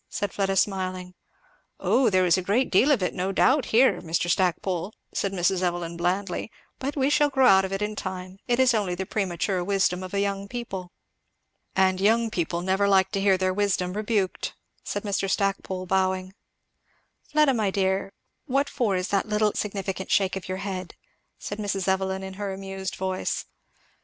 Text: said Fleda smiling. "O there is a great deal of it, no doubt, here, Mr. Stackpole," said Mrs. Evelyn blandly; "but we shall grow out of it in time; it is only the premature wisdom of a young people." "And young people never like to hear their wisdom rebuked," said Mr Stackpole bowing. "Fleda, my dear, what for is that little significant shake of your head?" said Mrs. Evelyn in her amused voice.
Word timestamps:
said 0.09 0.33
Fleda 0.33 0.55
smiling. 0.55 1.13
"O 1.79 2.09
there 2.09 2.25
is 2.25 2.35
a 2.35 2.41
great 2.41 2.71
deal 2.71 2.89
of 2.91 3.03
it, 3.03 3.13
no 3.13 3.31
doubt, 3.31 3.65
here, 3.65 4.01
Mr. 4.01 4.27
Stackpole," 4.31 4.91
said 5.13 5.31
Mrs. 5.31 5.61
Evelyn 5.61 5.95
blandly; 5.95 6.49
"but 6.79 6.95
we 6.95 7.07
shall 7.11 7.29
grow 7.29 7.45
out 7.45 7.65
of 7.65 7.71
it 7.71 7.83
in 7.83 7.95
time; 7.95 8.39
it 8.47 8.59
is 8.59 8.73
only 8.73 8.95
the 8.95 9.05
premature 9.05 9.63
wisdom 9.63 10.01
of 10.01 10.11
a 10.15 10.19
young 10.19 10.47
people." 10.47 10.91
"And 11.75 12.01
young 12.01 12.31
people 12.31 12.61
never 12.63 12.87
like 12.87 13.11
to 13.11 13.21
hear 13.21 13.37
their 13.37 13.53
wisdom 13.53 13.93
rebuked," 13.93 14.55
said 14.83 15.03
Mr 15.03 15.29
Stackpole 15.29 15.85
bowing. 15.85 16.33
"Fleda, 17.31 17.53
my 17.53 17.69
dear, 17.69 18.11
what 18.47 18.69
for 18.69 18.95
is 18.95 19.09
that 19.09 19.29
little 19.29 19.53
significant 19.53 20.09
shake 20.09 20.35
of 20.35 20.49
your 20.49 20.57
head?" 20.65 20.95
said 21.37 21.59
Mrs. 21.59 21.87
Evelyn 21.87 22.23
in 22.23 22.33
her 22.41 22.51
amused 22.51 22.95
voice. 22.95 23.45